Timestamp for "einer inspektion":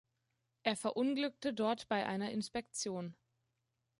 2.07-3.15